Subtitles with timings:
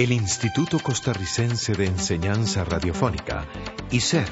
[0.00, 3.44] El Instituto Costarricense de Enseñanza Radiofónica,
[3.90, 4.24] ICER,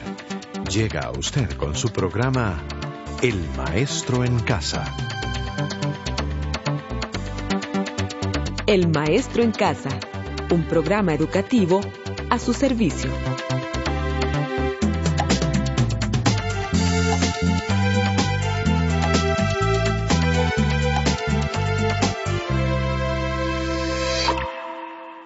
[0.71, 2.64] llega a usted con su programa
[3.21, 4.83] El Maestro en Casa.
[8.66, 9.91] El Maestro en Casa,
[10.51, 11.82] un programa educativo
[12.30, 13.11] a su servicio.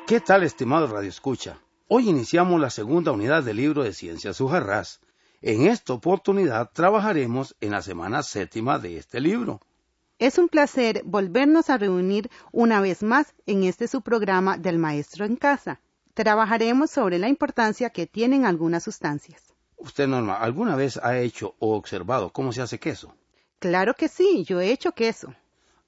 [0.06, 1.58] ¿Qué tal, estimado Radio Escucha?
[1.86, 5.00] Hoy iniciamos la segunda unidad del libro de Ciencias Sujarrás.
[5.40, 9.60] En esta oportunidad trabajaremos en la semana séptima de este libro.
[10.18, 15.24] Es un placer volvernos a reunir una vez más en este su programa del Maestro
[15.24, 15.80] en Casa.
[16.14, 19.54] Trabajaremos sobre la importancia que tienen algunas sustancias.
[19.76, 23.14] Usted, Norma, ¿alguna vez ha hecho o observado cómo se hace queso?
[23.60, 25.32] Claro que sí, yo he hecho queso.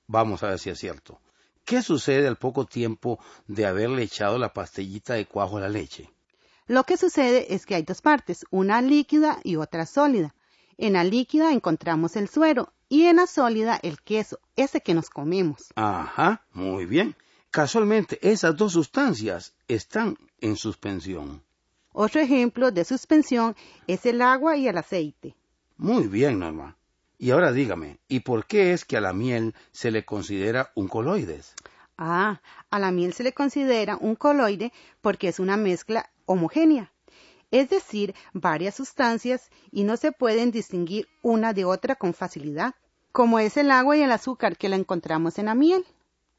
[0.06, 1.18] Vamos a ver si es cierto.
[1.64, 6.10] ¿Qué sucede al poco tiempo de haberle echado la pastillita de cuajo a la leche?
[6.66, 10.34] Lo que sucede es que hay dos partes, una líquida y otra sólida.
[10.76, 15.08] En la líquida encontramos el suero y en la sólida el queso, ese que nos
[15.08, 15.72] comemos.
[15.76, 17.16] Ajá, muy bien.
[17.50, 21.42] Casualmente, esas dos sustancias están en suspensión.
[21.92, 23.54] Otro ejemplo de suspensión
[23.86, 25.36] es el agua y el aceite.
[25.76, 26.76] Muy bien, Norma.
[27.18, 30.88] Y ahora dígame, ¿y por qué es que a la miel se le considera un
[30.88, 31.54] coloides?
[31.96, 36.92] Ah, a la miel se le considera un coloide porque es una mezcla homogénea,
[37.52, 42.74] es decir, varias sustancias y no se pueden distinguir una de otra con facilidad,
[43.12, 45.84] como es el agua y el azúcar que la encontramos en la miel.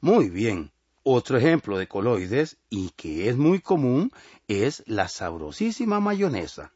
[0.00, 0.72] Muy bien.
[1.08, 4.10] Otro ejemplo de coloides, y que es muy común,
[4.48, 6.72] es la sabrosísima mayonesa.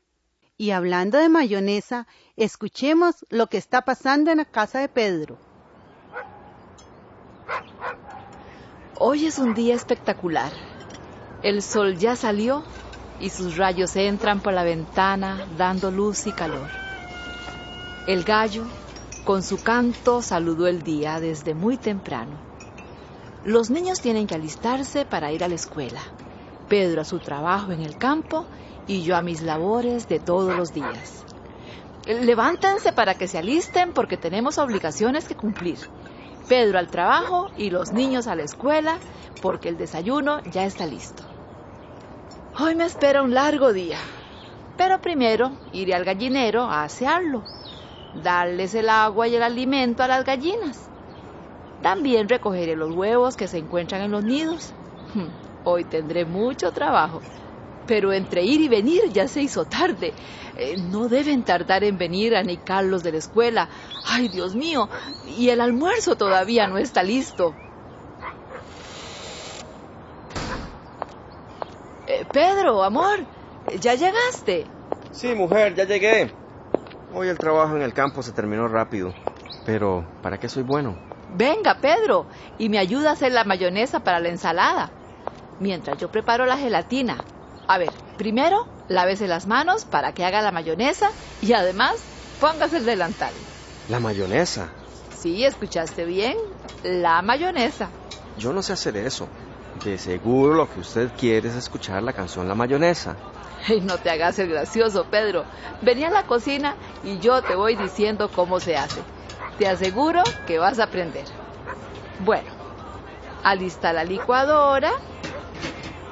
[0.60, 5.38] Y hablando de mayonesa, escuchemos lo que está pasando en la casa de Pedro.
[8.98, 10.52] Hoy es un día espectacular.
[11.42, 12.62] El sol ya salió
[13.20, 16.68] y sus rayos entran por la ventana dando luz y calor.
[18.06, 18.64] El gallo,
[19.24, 22.36] con su canto, saludó el día desde muy temprano.
[23.46, 26.02] Los niños tienen que alistarse para ir a la escuela.
[26.68, 28.44] Pedro a su trabajo en el campo
[28.86, 31.24] y yo a mis labores de todos los días.
[32.06, 35.78] Levántense para que se alisten porque tenemos obligaciones que cumplir.
[36.48, 38.98] Pedro al trabajo y los niños a la escuela
[39.42, 41.22] porque el desayuno ya está listo.
[42.58, 43.98] Hoy me espera un largo día,
[44.76, 47.44] pero primero iré al gallinero a asearlo,
[48.22, 50.88] darles el agua y el alimento a las gallinas.
[51.82, 54.72] También recogeré los huevos que se encuentran en los nidos.
[55.64, 57.20] Hoy tendré mucho trabajo
[57.86, 60.12] pero entre ir y venir ya se hizo tarde.
[60.56, 63.68] Eh, no deben tardar en venir a Carlos de la escuela.
[64.04, 64.88] Ay, Dios mío,
[65.26, 67.54] y el almuerzo todavía no está listo.
[72.06, 73.20] Eh, Pedro, amor,
[73.80, 74.66] ¿ya llegaste?
[75.12, 76.30] Sí, mujer, ya llegué.
[77.14, 79.12] Hoy el trabajo en el campo se terminó rápido.
[79.64, 80.96] Pero, ¿para qué soy bueno?
[81.36, 82.26] Venga, Pedro,
[82.58, 84.90] y me ayuda a hacer la mayonesa para la ensalada.
[85.60, 87.18] Mientras yo preparo la gelatina,
[87.70, 91.08] a ver, primero lávese las manos para que haga la mayonesa
[91.40, 92.02] y además
[92.40, 93.32] póngase el delantal.
[93.88, 94.70] ¿La mayonesa?
[95.16, 96.36] Sí, escuchaste bien,
[96.82, 97.88] la mayonesa.
[98.36, 99.28] Yo no sé hacer eso.
[99.84, 103.16] De seguro lo que usted quiere es escuchar la canción La Mayonesa.
[103.68, 105.44] Y no te hagas el gracioso, Pedro.
[105.80, 109.00] Vení a la cocina y yo te voy diciendo cómo se hace.
[109.58, 111.26] Te aseguro que vas a aprender.
[112.18, 112.50] Bueno,
[113.44, 114.90] alista la licuadora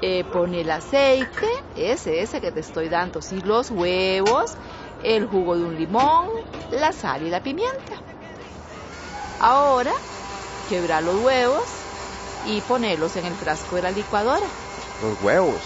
[0.02, 4.56] eh, pone el aceite, ese, ese que te estoy dando, sí, los huevos,
[5.02, 6.26] el jugo de un limón,
[6.70, 7.96] la sal y la pimienta.
[9.40, 9.92] Ahora,
[10.68, 11.64] quebra los huevos
[12.46, 14.46] y ponerlos en el frasco de la licuadora.
[15.02, 15.62] ¿Los huevos?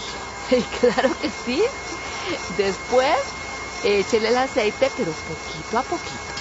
[0.79, 1.63] claro que sí.
[2.57, 3.17] Después,
[3.83, 6.33] échele el aceite, pero poquito a poquito.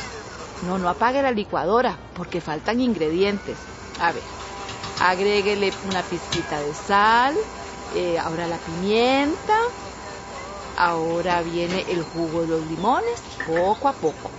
[0.62, 3.58] No, no apague la licuadora, porque faltan ingredientes.
[3.98, 4.22] A ver,
[5.00, 7.36] agréguele una pizquita de sal,
[7.94, 9.56] eh, ahora la pimienta,
[10.76, 14.30] ahora viene el jugo de los limones, poco a poco.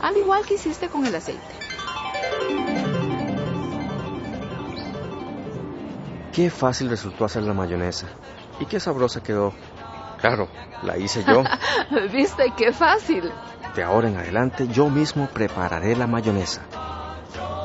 [0.00, 1.42] Al igual que hiciste con el aceite.
[6.32, 8.08] Qué fácil resultó hacer la mayonesa.
[8.58, 9.52] Y qué sabrosa quedó.
[10.18, 10.48] Claro,
[10.82, 11.42] la hice yo.
[12.12, 13.30] ¿Viste qué fácil?
[13.76, 16.62] De ahora en adelante yo mismo prepararé la mayonesa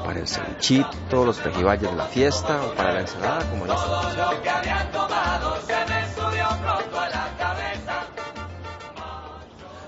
[0.07, 5.12] para el cevichito, los pejibayes de la fiesta o para la ensalada como en esta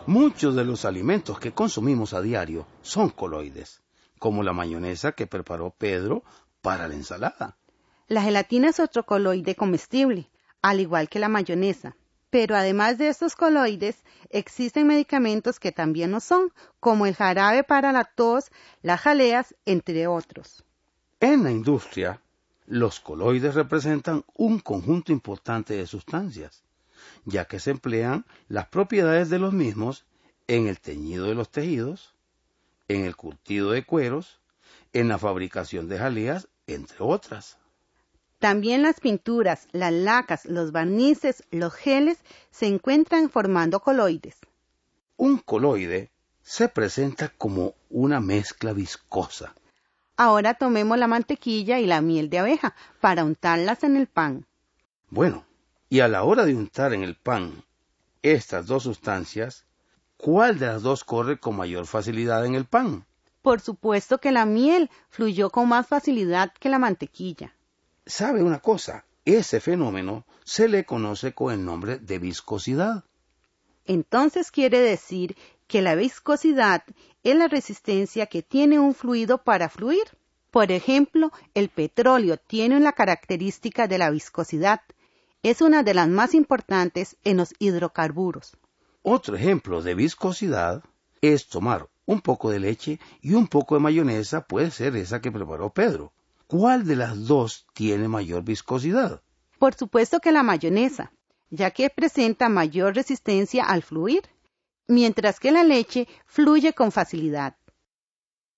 [0.05, 3.81] Muchos de los alimentos que consumimos a diario son coloides,
[4.19, 6.25] como la mayonesa que preparó Pedro
[6.61, 7.55] para la ensalada.
[8.09, 10.29] La gelatina es otro coloide comestible,
[10.61, 11.95] al igual que la mayonesa.
[12.29, 17.91] Pero además de estos coloides, existen medicamentos que también no son, como el jarabe para
[17.91, 20.63] la tos, las jaleas, entre otros.
[21.19, 22.21] En la industria,
[22.67, 26.63] los coloides representan un conjunto importante de sustancias,
[27.25, 30.05] ya que se emplean las propiedades de los mismos
[30.47, 32.13] en el teñido de los tejidos,
[32.87, 34.39] en el curtido de cueros,
[34.93, 37.57] en la fabricación de jaleas, entre otras.
[38.39, 42.19] También las pinturas, las lacas, los barnices, los geles
[42.51, 44.37] se encuentran formando coloides.
[45.17, 46.09] Un coloide
[46.41, 49.53] se presenta como una mezcla viscosa.
[50.15, 54.45] Ahora tomemos la mantequilla y la miel de abeja para untarlas en el pan.
[55.09, 55.45] Bueno,
[55.89, 57.65] y a la hora de untar en el pan
[58.21, 59.65] estas dos sustancias,
[60.15, 63.05] ¿cuál de las dos corre con mayor facilidad en el pan?
[63.41, 67.53] Por supuesto que la miel fluyó con más facilidad que la mantequilla.
[68.09, 69.05] ¿Sabe una cosa?
[69.23, 73.03] Ese fenómeno se le conoce con el nombre de viscosidad.
[73.85, 76.83] Entonces quiere decir que la viscosidad
[77.21, 80.05] es la resistencia que tiene un fluido para fluir.
[80.49, 84.81] Por ejemplo, el petróleo tiene la característica de la viscosidad.
[85.43, 88.57] Es una de las más importantes en los hidrocarburos.
[89.03, 90.83] Otro ejemplo de viscosidad
[91.21, 95.31] es tomar un poco de leche y un poco de mayonesa, puede ser esa que
[95.31, 96.11] preparó Pedro.
[96.49, 99.21] ¿Cuál de las dos tiene mayor viscosidad?
[99.59, 101.11] Por supuesto que la mayonesa,
[101.51, 104.23] ya que presenta mayor resistencia al fluir,
[104.87, 107.55] mientras que la leche fluye con facilidad.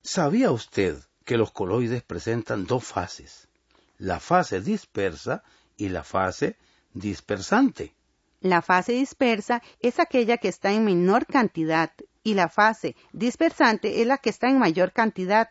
[0.02, 3.50] ¿Sabía usted que los coloides presentan dos fases?
[3.98, 5.44] La fase dispersa
[5.76, 6.56] y la fase
[6.94, 7.94] dispersante.
[8.40, 11.92] La fase dispersa es aquella que está en menor cantidad
[12.24, 15.50] y la fase dispersante es la que está en mayor cantidad.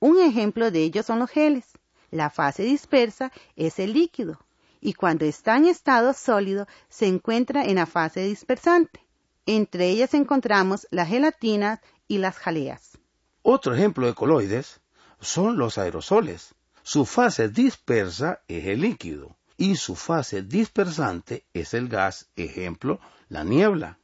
[0.00, 1.64] Un ejemplo de ello son los geles.
[2.10, 4.38] La fase dispersa es el líquido
[4.80, 9.00] y cuando está en estado sólido se encuentra en la fase dispersante.
[9.46, 12.98] Entre ellas encontramos la gelatina y las jaleas.
[13.42, 14.80] Otro ejemplo de coloides
[15.20, 16.54] son los aerosoles.
[16.82, 23.42] Su fase dispersa es el líquido y su fase dispersante es el gas, ejemplo, la
[23.42, 23.98] niebla.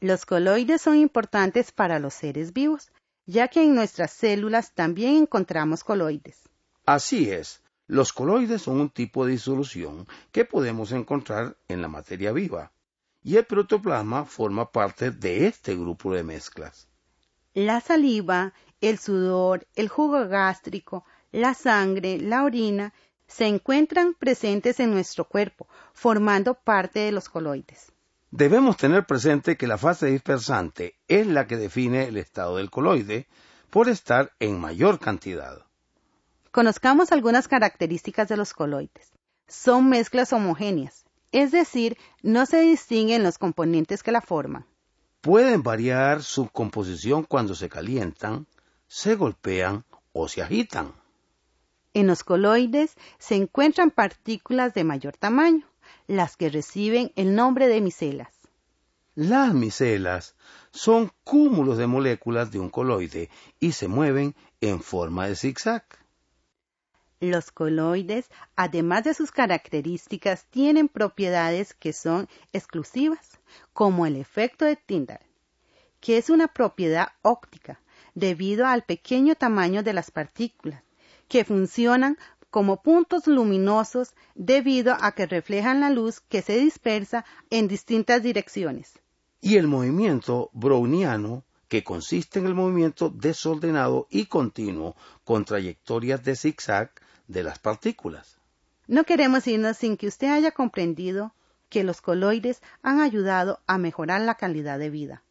[0.00, 2.92] Los coloides son importantes para los seres vivos,
[3.30, 6.48] ya que en nuestras células también encontramos coloides.
[6.84, 12.32] Así es, los coloides son un tipo de disolución que podemos encontrar en la materia
[12.32, 12.72] viva,
[13.22, 16.88] y el protoplasma forma parte de este grupo de mezclas.
[17.54, 22.92] La saliva, el sudor, el jugo gástrico, la sangre, la orina,
[23.28, 27.92] se encuentran presentes en nuestro cuerpo, formando parte de los coloides.
[28.32, 33.26] Debemos tener presente que la fase dispersante es la que define el estado del coloide
[33.70, 35.66] por estar en mayor cantidad.
[36.52, 39.12] Conozcamos algunas características de los coloides.
[39.48, 44.64] Son mezclas homogéneas, es decir, no se distinguen los componentes que la forman.
[45.20, 48.46] Pueden variar su composición cuando se calientan,
[48.86, 50.94] se golpean o se agitan.
[51.94, 55.69] En los coloides se encuentran partículas de mayor tamaño,
[56.06, 58.28] las que reciben el nombre de micelas.
[59.14, 60.34] Las micelas
[60.70, 63.28] son cúmulos de moléculas de un coloide
[63.58, 65.84] y se mueven en forma de zigzag.
[67.20, 73.38] Los coloides, además de sus características, tienen propiedades que son exclusivas,
[73.74, 75.20] como el efecto de Tyndall,
[76.00, 77.78] que es una propiedad óptica
[78.14, 80.82] debido al pequeño tamaño de las partículas,
[81.28, 82.16] que funcionan
[82.50, 88.98] como puntos luminosos debido a que reflejan la luz que se dispersa en distintas direcciones.
[89.40, 96.34] Y el movimiento browniano, que consiste en el movimiento desordenado y continuo con trayectorias de
[96.34, 96.90] zigzag
[97.28, 98.38] de las partículas.
[98.88, 101.32] No queremos irnos sin que usted haya comprendido
[101.68, 105.22] que los coloides han ayudado a mejorar la calidad de vida.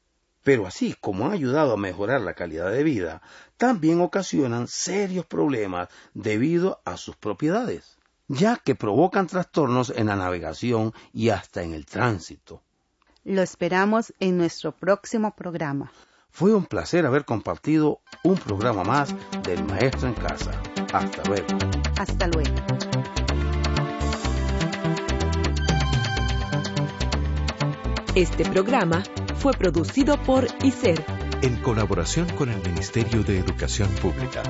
[0.49, 3.21] Pero así como han ayudado a mejorar la calidad de vida,
[3.57, 10.91] también ocasionan serios problemas debido a sus propiedades, ya que provocan trastornos en la navegación
[11.13, 12.63] y hasta en el tránsito.
[13.23, 15.91] Lo esperamos en nuestro próximo programa.
[16.31, 19.13] Fue un placer haber compartido un programa más
[19.43, 20.59] del Maestro en Casa.
[20.91, 21.45] Hasta luego.
[21.95, 22.55] Hasta luego.
[28.15, 29.03] Este programa
[29.39, 31.05] fue producido por ICER
[31.41, 34.43] en colaboración con el Ministerio de Educación Pública.